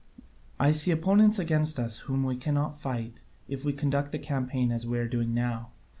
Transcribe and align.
I 0.59 0.71
see 0.71 0.89
opponents 0.89 1.37
against 1.37 1.77
us 1.77 1.99
whom 2.09 2.23
we 2.23 2.35
cannot 2.35 2.75
fight, 2.75 3.21
if 3.47 3.63
we 3.63 3.71
conduct 3.71 4.11
the 4.11 4.17
campaign 4.17 4.71
as 4.71 4.87
we 4.87 4.97
are 4.97 5.07
doing 5.07 5.31
now. 5.35 5.69